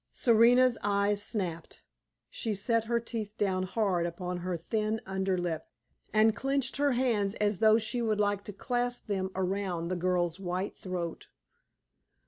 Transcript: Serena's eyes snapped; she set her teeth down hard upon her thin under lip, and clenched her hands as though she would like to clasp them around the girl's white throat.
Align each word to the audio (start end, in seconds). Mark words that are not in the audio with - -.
Serena's 0.13 0.79
eyes 0.81 1.21
snapped; 1.21 1.83
she 2.27 2.55
set 2.55 2.85
her 2.85 2.99
teeth 2.99 3.37
down 3.37 3.61
hard 3.61 4.07
upon 4.07 4.37
her 4.37 4.57
thin 4.57 4.99
under 5.05 5.37
lip, 5.37 5.67
and 6.11 6.35
clenched 6.35 6.77
her 6.77 6.93
hands 6.93 7.35
as 7.35 7.59
though 7.59 7.77
she 7.77 8.01
would 8.01 8.19
like 8.19 8.43
to 8.43 8.51
clasp 8.51 9.05
them 9.05 9.29
around 9.35 9.89
the 9.89 9.95
girl's 9.95 10.39
white 10.39 10.75
throat. 10.75 11.27